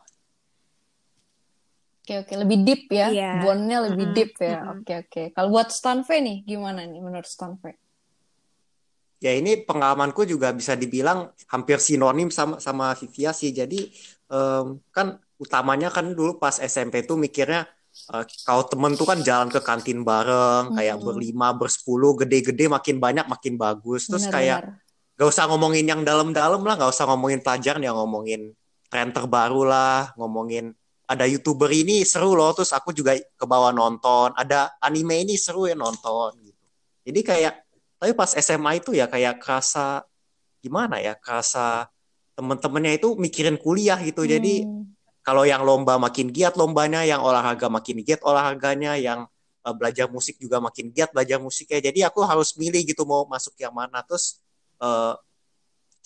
Oke 2.07 2.15
oke, 2.23 2.35
lebih 2.43 2.59
deep 2.67 2.83
ya, 3.01 3.09
Iya. 3.11 3.31
bondnya 3.43 3.79
lebih 3.87 4.07
Mm-mm, 4.07 4.15
deep 4.17 4.33
ya. 4.39 4.59
Oke 4.73 4.93
oke. 5.03 5.23
Kalau 5.35 5.49
buat 5.55 5.69
Stanve 5.75 6.15
nih, 6.23 6.37
gimana 6.47 6.81
nih 6.87 7.01
menurut 7.03 7.27
Stanve? 7.27 7.71
Ya 9.17 9.33
ini 9.33 9.57
pengalamanku 9.65 10.29
juga 10.29 10.53
bisa 10.53 10.77
dibilang 10.77 11.33
hampir 11.49 11.81
sinonim 11.81 12.29
sama 12.29 12.61
sama 12.61 12.93
Vivia 13.01 13.33
sih. 13.33 13.51
Jadi 13.53 13.89
em, 14.29 14.77
kan 14.93 15.17
utamanya 15.41 15.89
kan 15.89 16.13
dulu 16.13 16.37
pas 16.37 16.57
SMP 16.61 17.01
tuh 17.09 17.17
mikirnya 17.17 17.65
eh, 18.13 18.25
kalau 18.45 18.63
temen 18.69 18.93
tuh 18.95 19.09
kan 19.09 19.19
jalan 19.25 19.49
ke 19.49 19.61
kantin 19.65 20.05
bareng, 20.05 20.77
kayak 20.77 21.01
Hmm. 21.01 21.07
berlima, 21.11 21.57
bersepuluh, 21.57 22.13
gede-gede 22.21 22.69
makin 22.69 22.97
banyak 23.01 23.27
makin 23.27 23.57
bagus. 23.57 24.07
Terus 24.07 24.29
kayak 24.29 24.61
Benar-benar. 24.63 25.17
gak 25.17 25.29
usah 25.33 25.45
ngomongin 25.49 25.87
yang 25.89 26.03
dalam-dalam 26.05 26.61
lah, 26.61 26.77
gak 26.77 26.93
usah 26.93 27.09
ngomongin 27.09 27.41
pelajaran, 27.41 27.81
ya 27.83 27.93
ngomongin 27.97 28.53
tren 28.93 29.11
terbaru 29.17 29.65
lah, 29.67 30.13
ngomongin 30.21 30.71
ada 31.09 31.25
youtuber 31.27 31.71
ini 31.73 32.05
seru 32.07 32.37
loh, 32.37 32.53
terus 32.55 32.71
aku 32.77 32.91
juga 32.95 33.17
ke 33.19 33.45
bawah 33.49 33.73
nonton, 33.75 34.35
ada 34.37 34.77
anime 34.79 35.25
ini 35.25 35.35
seru 35.41 35.67
ya 35.67 35.75
nonton 35.75 36.35
gitu. 36.45 36.65
Jadi 37.07 37.21
kayak, 37.27 37.55
tapi 37.97 38.13
pas 38.13 38.31
SMA 38.37 38.81
itu 38.81 38.93
ya 38.93 39.09
kayak 39.09 39.41
kerasa 39.41 40.05
gimana 40.61 41.01
ya, 41.01 41.17
kerasa 41.17 41.89
temen-temennya 42.37 43.01
itu 43.01 43.17
mikirin 43.17 43.57
kuliah 43.57 43.97
gitu. 44.05 44.29
Jadi 44.29 44.65
Hmm. 44.65 44.85
kalau 45.25 45.43
yang 45.49 45.65
lomba 45.65 45.97
makin 45.97 46.31
giat 46.31 46.55
lombanya, 46.55 47.03
yang 47.03 47.25
olahraga 47.25 47.67
makin 47.73 48.05
giat 48.05 48.21
olahraganya, 48.23 48.95
yang 49.01 49.25
uh, 49.67 49.75
belajar 49.75 50.07
musik 50.07 50.37
juga 50.39 50.61
makin 50.63 50.93
giat 50.93 51.11
belajar 51.11 51.41
musiknya. 51.41 51.81
Jadi 51.91 52.05
aku 52.07 52.23
harus 52.23 52.55
milih 52.55 52.85
gitu 52.87 53.03
mau 53.09 53.25
masuk 53.27 53.57
yang 53.59 53.75
mana. 53.75 54.05
Terus 54.07 54.39
uh, 54.79 55.19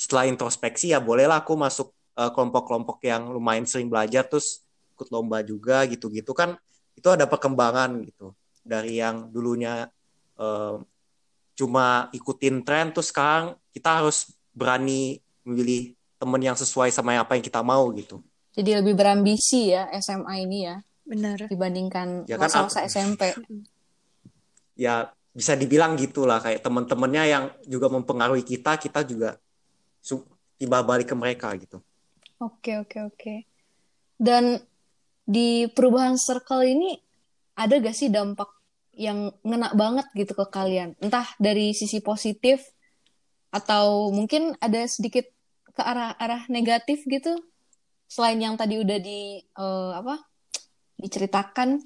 setelah 0.01 0.25
introspeksi 0.25 0.97
ya 0.97 0.99
bolehlah 1.03 1.45
aku 1.45 1.61
masuk 1.61 1.93
uh, 2.17 2.33
kelompok-kelompok 2.33 3.05
yang 3.05 3.29
lumayan 3.29 3.69
sering 3.69 3.93
belajar 3.93 4.25
terus 4.25 4.65
ikut 4.97 5.13
lomba 5.13 5.45
juga 5.45 5.85
gitu-gitu 5.85 6.33
kan 6.33 6.57
itu 6.97 7.09
ada 7.09 7.29
perkembangan 7.29 8.05
gitu 8.09 8.33
dari 8.65 8.97
yang 8.97 9.29
dulunya 9.29 9.93
uh, 10.41 10.81
cuma 11.61 11.87
ikutin 12.11 12.65
tren 12.65 12.89
terus 12.89 13.13
sekarang 13.13 13.53
kita 13.71 14.01
harus 14.01 14.33
berani 14.51 15.21
memilih 15.45 15.93
temen 16.17 16.41
yang 16.41 16.57
sesuai 16.57 16.89
sama 16.89 17.13
apa 17.15 17.37
yang 17.37 17.45
kita 17.45 17.61
mau 17.61 17.85
gitu. 17.93 18.25
Jadi 18.51 18.81
lebih 18.81 18.97
berambisi 18.97 19.71
ya 19.71 19.93
SMA 19.95 20.41
ini 20.41 20.59
ya 20.65 20.81
Bener. 21.05 21.45
dibandingkan 21.45 22.25
Ya 22.25 22.35
kan, 22.35 22.49
masa-masa 22.49 22.81
aku- 22.81 22.89
SMP. 22.89 23.23
ya 24.85 25.13
bisa 25.31 25.55
dibilang 25.55 25.95
gitulah 25.95 26.41
kayak 26.41 26.61
teman-temannya 26.61 27.25
yang 27.25 27.45
juga 27.65 27.87
mempengaruhi 27.87 28.43
kita 28.43 28.75
kita 28.77 29.05
juga 29.05 29.39
su- 30.01 30.27
tiba 30.57 30.81
balik 30.81 31.13
ke 31.13 31.17
mereka 31.17 31.53
gitu 31.55 31.79
Oke 32.41 32.81
oke 32.81 32.99
oke. 33.05 33.35
Dan 34.17 34.57
di 35.23 35.69
perubahan 35.69 36.17
circle 36.17 36.65
ini 36.65 36.97
ada 37.55 37.77
gak 37.77 37.93
sih 37.93 38.09
dampak 38.09 38.49
yang 38.95 39.33
ngena 39.47 39.73
banget 39.75 40.07
gitu 40.15 40.33
ke 40.35 40.47
kalian? 40.51 40.99
Entah 40.99 41.27
dari 41.39 41.73
sisi 41.73 42.03
positif 42.03 42.63
atau 43.51 44.15
mungkin 44.15 44.55
ada 44.63 44.87
sedikit 44.87 45.27
ke 45.71 45.83
arah-arah 45.83 46.47
negatif 46.51 47.03
gitu. 47.07 47.39
Selain 48.11 48.39
yang 48.39 48.59
tadi 48.59 48.79
udah 48.79 48.99
di 48.99 49.39
uh, 49.59 49.95
apa 49.99 50.19
diceritakan. 50.99 51.79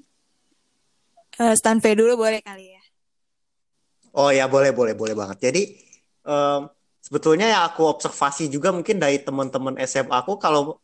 Uh, 1.35 1.53
Stanford 1.53 1.99
dulu 1.99 2.25
boleh 2.25 2.41
kali 2.41 2.73
ya. 2.73 2.83
Oh 4.15 4.31
ya 4.31 4.47
boleh 4.47 4.71
boleh 4.71 4.95
boleh 4.95 5.13
banget. 5.13 5.51
Jadi 5.51 5.63
um, 6.23 6.71
sebetulnya 7.03 7.51
ya 7.51 7.59
aku 7.67 7.85
observasi 7.85 8.47
juga 8.47 8.71
mungkin 8.71 8.97
dari 8.97 9.21
teman-teman 9.21 9.75
SMA 9.83 10.15
aku 10.15 10.39
kalau 10.39 10.79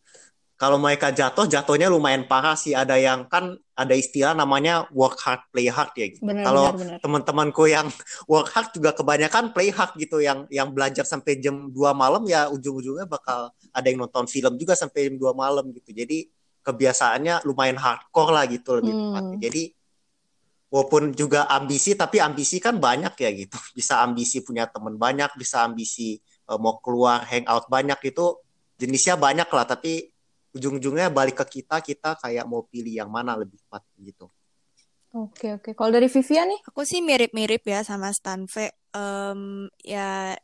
kalau 0.61 0.77
mereka 0.77 1.09
jatuh 1.09 1.49
jatuhnya 1.49 1.89
lumayan 1.89 2.29
parah 2.29 2.53
sih. 2.53 2.77
Ada 2.77 2.93
yang 3.01 3.25
kan 3.25 3.57
ada 3.73 3.97
istilah 3.97 4.37
namanya 4.37 4.85
work 4.93 5.17
hard 5.17 5.41
play 5.49 5.65
hard 5.65 5.89
ya 5.97 6.13
gitu. 6.13 6.21
kalau 6.21 6.77
teman-temanku 7.01 7.65
yang 7.65 7.89
work 8.31 8.53
hard 8.53 8.69
juga 8.69 8.93
kebanyakan 8.93 9.57
play 9.57 9.73
hard 9.73 9.97
gitu. 9.97 10.21
Yang 10.21 10.45
yang 10.53 10.69
belajar 10.69 11.01
sampai 11.01 11.41
jam 11.41 11.73
2 11.73 11.97
malam 11.97 12.21
ya 12.29 12.45
ujung-ujungnya 12.53 13.09
bakal 13.09 13.49
ada 13.73 13.87
yang 13.89 14.05
nonton 14.05 14.29
film 14.29 14.53
juga 14.61 14.77
sampai 14.77 15.09
jam 15.09 15.17
2 15.17 15.33
malam 15.33 15.65
gitu. 15.73 15.97
Jadi 15.97 16.29
kebiasaannya 16.61 17.41
lumayan 17.49 17.81
hardcore 17.81 18.29
lah 18.29 18.45
gitu 18.45 18.77
lebih 18.77 18.93
hmm. 18.93 19.01
tepatnya. 19.09 19.37
Jadi 19.41 19.63
walaupun 20.69 21.03
juga 21.17 21.49
ambisi 21.49 21.97
tapi 21.97 22.21
ambisi 22.21 22.61
kan 22.61 22.77
banyak 22.77 23.17
ya 23.17 23.29
gitu. 23.33 23.57
Bisa 23.81 24.05
ambisi 24.05 24.45
punya 24.45 24.69
teman 24.69 24.93
banyak 24.93 25.33
bisa 25.41 25.65
ambisi 25.65 26.21
uh, 26.45 26.61
mau 26.61 26.77
keluar 26.85 27.25
hangout 27.25 27.65
banyak 27.65 27.97
itu 28.13 28.37
jenisnya 28.77 29.17
banyak 29.17 29.49
lah. 29.49 29.65
Tapi 29.65 30.20
ujung-ujungnya 30.51 31.07
balik 31.11 31.39
ke 31.43 31.61
kita 31.61 31.79
kita 31.79 32.19
kayak 32.19 32.45
mau 32.47 32.63
pilih 32.67 32.91
yang 32.91 33.09
mana 33.11 33.35
lebih 33.39 33.59
tepat 33.63 33.83
gitu. 33.99 34.27
Oke 35.11 35.59
oke. 35.59 35.75
Kalau 35.75 35.91
dari 35.91 36.07
Vivian 36.07 36.47
nih? 36.47 36.61
Aku 36.71 36.87
sih 36.87 37.03
mirip-mirip 37.03 37.63
ya 37.67 37.83
sama 37.83 38.15
Stanve 38.15 38.71
um, 38.95 39.67
ya 39.83 40.39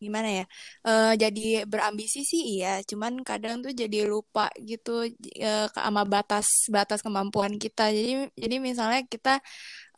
gimana 0.00 0.28
ya? 0.40 0.44
Uh, 0.80 1.12
jadi 1.12 1.68
berambisi 1.68 2.24
sih 2.24 2.56
iya 2.56 2.80
cuman 2.80 3.20
kadang 3.20 3.60
tuh 3.60 3.76
jadi 3.76 4.08
lupa 4.08 4.48
gitu 4.64 5.04
uh, 5.44 5.66
sama 5.68 6.08
batas 6.08 6.48
batas 6.72 7.04
kemampuan 7.04 7.60
kita. 7.60 7.92
Jadi 7.92 8.32
jadi 8.40 8.56
misalnya 8.56 9.04
kita 9.04 9.44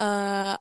uh, 0.03 0.59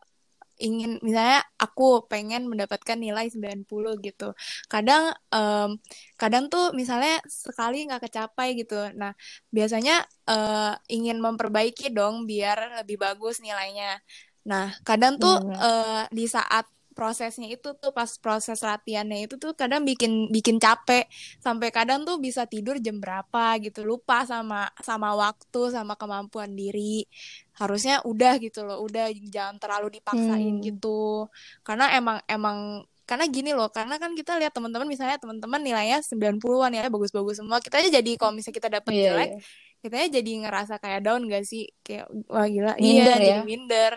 ingin 0.61 1.01
misalnya 1.01 1.41
aku 1.57 2.05
pengen 2.05 2.45
mendapatkan 2.45 2.97
nilai 2.97 3.27
90 3.33 3.97
gitu. 4.05 4.37
Kadang 4.69 5.11
um, 5.33 5.81
kadang 6.21 6.47
tuh 6.53 6.69
misalnya 6.77 7.17
sekali 7.25 7.89
nggak 7.89 8.05
kecapai 8.05 8.53
gitu. 8.53 8.77
Nah, 8.93 9.17
biasanya 9.49 10.05
uh, 10.29 10.77
ingin 10.87 11.17
memperbaiki 11.17 11.89
dong 11.89 12.29
biar 12.29 12.85
lebih 12.85 13.01
bagus 13.01 13.41
nilainya. 13.41 13.97
Nah, 14.45 14.73
kadang 14.85 15.17
tuh 15.17 15.37
uh, 15.57 16.05
di 16.13 16.25
saat 16.29 16.65
prosesnya 17.01 17.49
itu 17.49 17.73
tuh 17.81 17.89
pas 17.89 18.05
proses 18.21 18.61
latihannya 18.61 19.25
itu 19.25 19.41
tuh 19.41 19.57
kadang 19.57 19.81
bikin 19.81 20.29
bikin 20.29 20.61
capek 20.61 21.09
sampai 21.41 21.73
kadang 21.73 22.05
tuh 22.05 22.21
bisa 22.21 22.45
tidur 22.45 22.77
jam 22.77 23.01
berapa 23.01 23.57
gitu 23.57 23.81
lupa 23.81 24.21
sama 24.29 24.69
sama 24.85 25.17
waktu 25.17 25.73
sama 25.73 25.97
kemampuan 25.97 26.53
diri 26.53 27.09
harusnya 27.57 28.05
udah 28.05 28.37
gitu 28.37 28.61
loh 28.61 28.85
udah 28.85 29.09
jangan 29.33 29.57
terlalu 29.57 29.97
dipaksain 29.97 30.61
hmm. 30.61 30.63
gitu 30.69 31.25
karena 31.65 31.89
emang 31.97 32.21
emang 32.29 32.85
karena 33.09 33.25
gini 33.25 33.57
loh 33.57 33.73
karena 33.73 33.97
kan 33.97 34.13
kita 34.13 34.37
lihat 34.37 34.53
teman-teman 34.53 34.85
misalnya 34.85 35.17
teman-teman 35.17 35.57
nilainya 35.57 36.05
90-an 36.05 36.69
ya 36.69 36.85
bagus-bagus 36.85 37.41
semua 37.41 37.57
kita 37.65 37.81
aja 37.81 37.97
jadi 37.97 38.13
kalau 38.13 38.37
misalnya 38.37 38.57
kita 38.61 38.69
dapet 38.69 38.93
yeah, 38.93 39.03
jelek 39.09 39.29
yeah. 39.33 39.41
kita 39.81 39.93
aja 39.97 40.09
jadi 40.21 40.31
ngerasa 40.45 40.73
kayak 40.77 41.01
down 41.01 41.25
gak 41.25 41.49
sih 41.49 41.65
kayak 41.81 42.05
wah 42.29 42.45
gila 42.45 42.77
minder, 42.77 42.85
iya 42.85 43.09
ya? 43.09 43.17
jadi 43.25 43.41
minder 43.41 43.93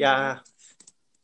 ya 0.00 0.16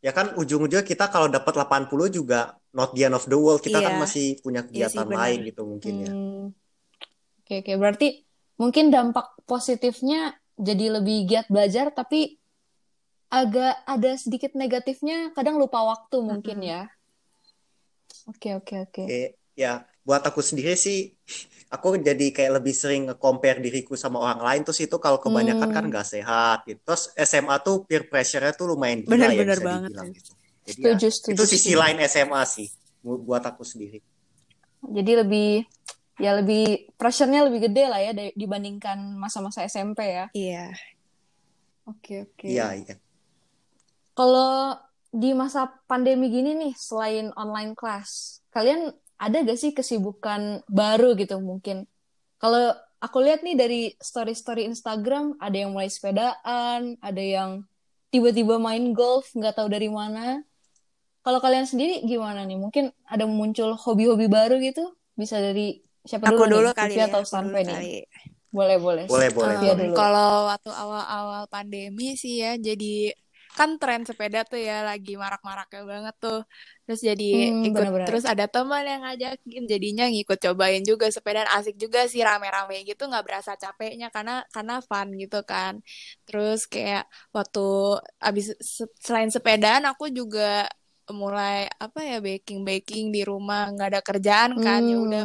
ya 0.04 0.12
kan 0.12 0.36
ujung-ujungnya 0.36 0.84
kita 0.84 1.08
kalau 1.08 1.32
dapat 1.32 1.56
80 1.64 1.88
juga 2.12 2.60
not 2.76 2.92
the 2.92 3.08
end 3.08 3.16
of 3.16 3.24
the 3.24 3.38
world 3.40 3.64
kita 3.64 3.80
yeah. 3.80 3.88
kan 3.88 3.94
masih 4.04 4.36
punya 4.44 4.60
iya 4.60 4.68
kegiatan 4.92 5.08
yeah, 5.08 5.16
lain 5.16 5.38
gitu 5.48 5.62
mungkin 5.64 5.92
ya. 5.96 6.12
hmm. 6.12 6.44
ya. 6.44 7.42
Oke 7.44 7.54
oke 7.64 7.72
berarti 7.80 8.08
mungkin 8.60 8.92
dampak 8.92 9.32
positifnya 9.48 10.36
jadi 10.60 11.00
lebih 11.00 11.24
giat 11.24 11.48
belajar 11.48 11.88
tapi 11.96 12.36
agak 13.32 13.80
ada 13.88 14.12
sedikit 14.20 14.52
negatifnya 14.52 15.32
kadang 15.32 15.56
lupa 15.56 15.80
waktu 15.80 16.20
mungkin 16.20 16.60
mm 16.60 16.64
-hmm. 16.68 16.72
ya. 16.76 16.82
Oke 18.28 18.48
oke 18.60 18.74
oke. 18.84 19.04
Ya 19.56 19.88
buat 20.04 20.20
aku 20.20 20.44
sendiri 20.44 20.76
sih 20.76 21.10
aku 21.74 21.98
jadi 21.98 22.30
kayak 22.30 22.62
lebih 22.62 22.74
sering 22.76 23.10
compare 23.18 23.58
diriku 23.58 23.98
sama 23.98 24.22
orang 24.22 24.40
lain 24.40 24.60
terus 24.62 24.78
itu 24.84 24.96
kalau 25.02 25.18
kebanyakan 25.18 25.66
kan 25.66 25.68
hmm. 25.68 25.74
kan 25.74 25.84
nggak 25.90 26.06
sehat 26.06 26.58
gitu. 26.70 26.78
Terus 26.86 27.10
SMA 27.18 27.56
tuh 27.66 27.82
peer 27.82 28.06
pressure-nya 28.06 28.54
tuh 28.54 28.70
lumayan 28.70 29.02
gila 29.02 29.10
bener, 29.18 29.30
ya 29.34 29.38
bener 29.42 29.58
bisa 29.58 29.66
banget, 29.66 29.90
dibilang 29.90 30.10
gitu. 30.14 30.32
Jadi 30.64 30.80
setuju, 30.80 31.06
ya, 31.06 31.10
setuju, 31.12 31.34
itu 31.34 31.44
sisi 31.50 31.72
lain 31.74 31.96
SMA 32.06 32.42
sih 32.46 32.68
buat 33.02 33.42
aku 33.42 33.62
sendiri. 33.66 33.98
Jadi 34.84 35.12
lebih 35.26 35.50
ya 36.22 36.30
lebih 36.38 36.94
pressure-nya 36.94 37.50
lebih 37.50 37.66
gede 37.68 37.84
lah 37.90 38.00
ya 38.00 38.12
dibandingkan 38.32 39.18
masa-masa 39.18 39.66
SMP 39.66 40.06
ya. 40.14 40.26
Iya. 40.30 40.70
Oke 41.90 42.24
oke. 42.30 42.46
Iya 42.46 42.66
iya. 42.78 42.94
Kalau 44.14 44.78
di 45.10 45.34
masa 45.34 45.66
pandemi 45.90 46.30
gini 46.30 46.54
nih 46.54 46.72
selain 46.78 47.34
online 47.34 47.74
class, 47.74 48.40
kalian 48.54 48.94
ada 49.24 49.40
gak 49.40 49.56
sih 49.56 49.72
kesibukan 49.72 50.60
baru 50.68 51.16
gitu 51.16 51.40
mungkin? 51.40 51.88
Kalau 52.36 52.76
aku 53.00 53.24
lihat 53.24 53.40
nih 53.40 53.56
dari 53.56 53.80
story-story 53.96 54.68
Instagram, 54.68 55.40
ada 55.40 55.56
yang 55.56 55.72
mulai 55.72 55.88
sepedaan, 55.88 57.00
ada 57.00 57.22
yang 57.24 57.64
tiba-tiba 58.12 58.60
main 58.60 58.92
golf, 58.92 59.32
nggak 59.32 59.58
tahu 59.58 59.68
dari 59.72 59.88
mana. 59.88 60.44
Kalau 61.24 61.40
kalian 61.40 61.64
sendiri 61.64 62.04
gimana 62.04 62.44
nih? 62.44 62.60
Mungkin 62.60 62.92
ada 63.08 63.24
muncul 63.24 63.72
hobi-hobi 63.80 64.28
baru 64.28 64.60
gitu? 64.60 64.92
Bisa 65.16 65.40
dari 65.40 65.80
siapa 66.04 66.28
aku 66.28 66.44
dulu? 66.44 66.60
dulu 66.60 66.70
nih? 66.70 66.76
kali 66.76 66.96
ya. 67.00 67.08
atau 67.08 67.24
sampai 67.24 67.64
nih? 67.64 68.04
Boleh, 68.54 68.76
boleh. 68.78 69.04
Boleh, 69.10 69.32
boleh. 69.34 69.56
Um, 69.56 69.96
Kalau 69.96 70.46
waktu 70.46 70.70
awal-awal 70.70 71.48
pandemi 71.50 72.14
sih 72.14 72.38
ya, 72.38 72.54
jadi 72.54 73.10
kan 73.54 73.78
tren 73.78 74.02
sepeda 74.02 74.42
tuh 74.42 74.58
ya 74.58 74.82
lagi 74.82 75.14
marak-maraknya 75.14 75.86
banget 75.86 76.14
tuh 76.18 76.42
terus 76.84 77.00
jadi 77.00 77.54
hmm, 77.54 77.70
ikut 77.70 77.80
bener 77.86 77.92
-bener. 77.94 78.06
terus 78.10 78.24
ada 78.26 78.50
teman 78.50 78.82
yang 78.82 79.06
ngajakin 79.06 79.64
jadinya 79.70 80.04
ngikut 80.10 80.38
cobain 80.42 80.82
juga 80.82 81.06
sepeda 81.08 81.46
asik 81.54 81.78
juga 81.78 82.10
sih 82.10 82.20
rame-rame 82.26 82.82
gitu 82.82 83.06
nggak 83.06 83.24
berasa 83.24 83.54
capeknya 83.54 84.10
karena 84.10 84.42
karena 84.50 84.82
fun 84.82 85.14
gitu 85.14 85.40
kan 85.46 85.78
terus 86.26 86.66
kayak 86.66 87.06
waktu 87.30 87.64
abis 88.18 88.58
selain 88.98 89.30
sepedaan 89.30 89.86
aku 89.86 90.10
juga 90.10 90.66
mulai 91.12 91.68
apa 91.76 92.00
ya 92.00 92.16
baking 92.24 92.64
baking 92.64 93.12
di 93.12 93.28
rumah 93.28 93.68
nggak 93.68 93.88
ada 93.92 94.00
kerjaan 94.00 94.56
kan 94.56 94.80
hmm. 94.80 94.88
ya 94.88 94.96
udah 95.04 95.24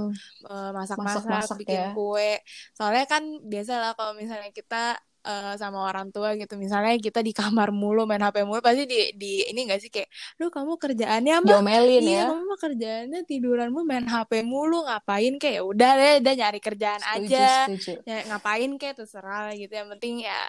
uh, 0.52 0.72
masak-masak 0.76 1.56
bikin 1.64 1.80
ya. 1.80 1.90
kue 1.96 2.44
soalnya 2.76 3.08
kan 3.08 3.24
biasa 3.48 3.74
lah 3.80 3.92
kalau 3.96 4.12
misalnya 4.20 4.52
kita 4.52 5.00
uh, 5.26 5.54
sama 5.60 5.84
orang 5.88 6.12
tua 6.14 6.36
gitu. 6.38 6.56
Misalnya 6.56 6.96
kita 7.00 7.20
di 7.20 7.36
kamar 7.36 7.74
mulu 7.74 8.08
main 8.08 8.22
HP 8.22 8.44
mulu 8.48 8.60
pasti 8.64 8.88
di 8.88 9.12
di 9.16 9.44
ini 9.48 9.68
gak 9.68 9.80
sih 9.84 9.92
kayak 9.92 10.10
lu 10.40 10.48
kamu 10.52 10.80
kerjaannya 10.80 11.36
mah 11.44 11.50
Diomelin 11.50 12.04
iya, 12.06 12.24
ya. 12.24 12.24
Kamu 12.30 12.44
mah 12.48 12.60
kerjaannya 12.60 13.22
tiduranmu 13.28 13.82
main 13.84 14.06
HP 14.08 14.32
mulu 14.46 14.86
ngapain? 14.88 15.34
Kayak 15.42 15.56
ya 15.60 15.64
udah 15.66 15.92
deh 15.98 16.14
udah 16.24 16.34
nyari 16.40 16.60
kerjaan 16.60 17.02
setuju, 17.02 17.36
aja. 17.36 17.50
setuju. 17.68 17.92
Ya, 18.06 18.18
ngapain? 18.30 18.70
Kayak 18.80 18.96
terserah 19.04 19.52
gitu. 19.56 19.74
Yang 19.74 19.90
penting 19.98 20.14
ya 20.24 20.40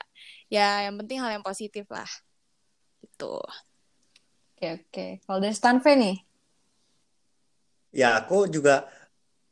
ya 0.50 0.69
yang 0.91 0.95
penting 1.00 1.19
hal 1.23 1.31
yang 1.35 1.45
positif 1.45 1.87
lah. 1.91 2.09
Gitu. 3.03 3.37
Oke 4.61 4.67
oke. 4.77 5.07
Kalau 5.25 5.39
dari 5.41 5.55
Stanve 5.57 5.93
nih? 5.97 6.17
Ya 7.91 8.15
aku 8.23 8.47
juga 8.47 8.87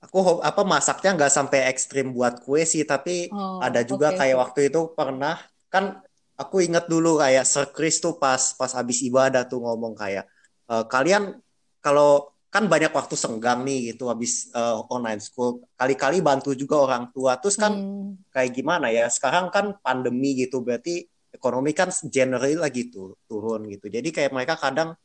aku 0.09 0.41
apa 0.41 0.65
masaknya 0.65 1.13
nggak 1.21 1.33
sampai 1.33 1.69
ekstrim 1.69 2.17
buat 2.17 2.41
kue 2.41 2.65
sih 2.65 2.89
tapi 2.89 3.29
oh, 3.29 3.61
ada 3.61 3.85
juga 3.85 4.17
okay. 4.17 4.33
kayak 4.33 4.37
waktu 4.41 4.61
itu 4.73 4.81
pernah 4.97 5.37
kan 5.69 6.01
aku 6.41 6.65
inget 6.65 6.89
dulu 6.89 7.21
kayak 7.21 7.45
Sir 7.45 7.69
Chris 7.77 8.01
tuh 8.01 8.17
pas 8.17 8.41
pas 8.57 8.73
habis 8.73 9.05
ibadah 9.05 9.45
tuh 9.45 9.61
ngomong 9.61 9.93
kayak 9.93 10.25
e, 10.65 10.75
kalian 10.89 11.37
kalau 11.85 12.33
kan 12.49 12.65
banyak 12.65 12.89
waktu 12.89 13.13
senggang 13.13 13.61
nih 13.61 13.93
gitu 13.93 14.09
habis 14.09 14.49
uh, 14.57 14.81
online 14.89 15.21
school 15.21 15.61
kali-kali 15.77 16.25
bantu 16.25 16.57
juga 16.57 16.81
orang 16.81 17.13
tua 17.13 17.37
terus 17.37 17.61
kan 17.61 17.77
hmm. 17.77 18.33
kayak 18.33 18.57
gimana 18.57 18.89
ya 18.89 19.05
sekarang 19.13 19.53
kan 19.53 19.77
pandemi 19.85 20.33
gitu 20.33 20.65
berarti 20.65 21.05
ekonomi 21.29 21.77
kan 21.77 21.93
generally 22.09 22.57
lagi 22.57 22.89
tuh 22.89 23.21
turun 23.29 23.69
gitu 23.69 23.93
jadi 23.93 24.09
kayak 24.09 24.33
mereka 24.33 24.57
kadang 24.57 24.97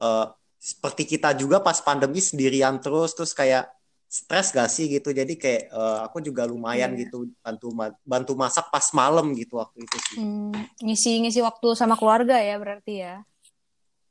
uh, 0.00 0.26
seperti 0.56 1.04
kita 1.04 1.36
juga 1.36 1.60
pas 1.60 1.76
pandemi 1.84 2.24
sendirian 2.24 2.80
terus 2.80 3.12
terus 3.12 3.36
kayak 3.36 3.68
stres 4.08 4.56
gak 4.56 4.72
sih 4.72 4.88
gitu 4.88 5.12
jadi 5.12 5.30
kayak 5.36 5.62
uh, 5.68 6.08
aku 6.08 6.24
juga 6.24 6.48
lumayan 6.48 6.96
yeah. 6.96 7.00
gitu 7.04 7.28
bantu 7.44 7.76
bantu 8.02 8.32
masak 8.34 8.72
pas 8.72 8.84
malam 8.96 9.36
gitu 9.36 9.60
waktu 9.60 9.84
itu 9.84 9.96
sih 10.00 10.16
hmm, 10.18 10.80
ngisi 10.80 11.20
ngisi 11.22 11.40
waktu 11.44 11.76
sama 11.76 11.94
keluarga 11.94 12.40
ya 12.40 12.56
berarti 12.56 13.04
ya 13.04 13.14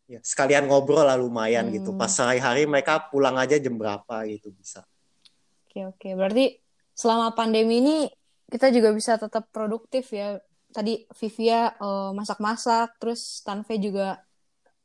ya 0.08 0.20
sekalian 0.24 0.70
ngobrol 0.70 1.04
lah 1.04 1.18
lumayan 1.18 1.68
gitu. 1.74 1.92
hmm. 1.92 1.98
gitu 1.98 2.00
pas 2.00 2.12
sehari-hari 2.14 2.70
mereka 2.70 3.10
pulang 3.10 3.36
aja 3.36 3.58
jam 3.58 3.76
berapa 3.76 4.24
gitu 4.30 4.54
bisa 4.54 4.86
oke 5.68 5.98
oke 5.98 6.10
berarti 6.14 6.62
selama 6.94 7.34
pandemi 7.34 7.82
ini 7.82 7.98
kita 8.48 8.72
juga 8.72 8.96
bisa 8.96 9.20
tetap 9.20 9.50
produktif 9.52 10.14
ya 10.14 10.40
tadi 10.72 11.08
Vivia 11.18 11.74
uh, 11.80 12.12
masak-masak, 12.14 13.02
terus 13.02 13.42
Tanve 13.44 13.82
juga 13.82 14.22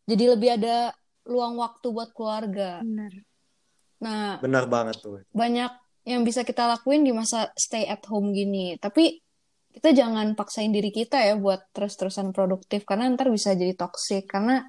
jadi 0.08 0.34
lebih 0.34 0.50
ada 0.56 0.96
luang 1.28 1.60
waktu 1.60 1.86
buat 1.92 2.10
keluarga. 2.16 2.82
Benar. 2.82 3.12
Nah, 4.02 4.42
Benar 4.42 4.66
banget 4.66 4.98
tuh. 4.98 5.22
banyak 5.30 5.70
yang 6.02 6.26
bisa 6.26 6.42
kita 6.42 6.66
lakuin 6.66 7.06
di 7.06 7.14
masa 7.14 7.54
stay 7.54 7.86
at 7.86 8.02
home 8.10 8.34
gini. 8.34 8.74
Tapi 8.82 9.22
kita 9.72 9.94
jangan 9.94 10.34
paksain 10.34 10.74
diri 10.74 10.90
kita 10.92 11.22
ya 11.22 11.38
buat 11.38 11.70
terus-terusan 11.72 12.34
produktif 12.34 12.84
karena 12.84 13.08
ntar 13.14 13.32
bisa 13.32 13.54
jadi 13.56 13.72
toxic 13.72 14.28
karena 14.28 14.68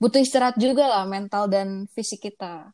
butuh 0.00 0.18
istirahat 0.18 0.56
juga 0.56 0.88
lah 0.88 1.04
mental 1.04 1.46
dan 1.46 1.84
fisik 1.92 2.32
kita. 2.32 2.72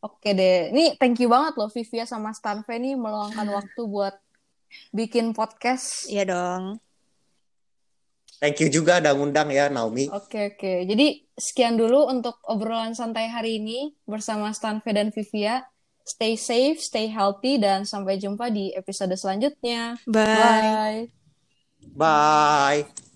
Oke 0.00 0.32
deh, 0.32 0.72
ini 0.72 0.96
thank 0.96 1.20
you 1.20 1.28
banget 1.28 1.60
loh 1.60 1.68
Vivia 1.68 2.08
sama 2.08 2.32
Stanve 2.32 2.72
nih 2.80 2.96
meluangkan 2.96 3.44
waktu 3.60 3.82
buat 3.84 4.16
bikin 4.96 5.36
podcast. 5.36 6.08
Iya 6.08 6.24
dong. 6.24 6.80
Thank 8.40 8.64
you 8.64 8.72
juga 8.72 9.04
udah 9.04 9.12
ngundang 9.12 9.52
ya 9.52 9.68
Naomi. 9.68 10.08
Oke 10.08 10.56
oke, 10.56 10.88
jadi 10.88 11.20
sekian 11.36 11.76
dulu 11.76 12.08
untuk 12.08 12.40
obrolan 12.48 12.96
santai 12.96 13.28
hari 13.28 13.60
ini 13.60 13.92
bersama 14.08 14.48
Stanve 14.56 14.96
dan 14.96 15.12
Vivia. 15.12 15.68
Stay 16.08 16.34
safe, 16.40 16.80
stay 16.80 17.12
healthy, 17.12 17.60
dan 17.60 17.84
sampai 17.84 18.16
jumpa 18.16 18.48
di 18.48 18.72
episode 18.72 19.12
selanjutnya. 19.12 20.00
Bye. 20.08 21.12
Bye. 21.94 22.82
Bye. 22.88 23.09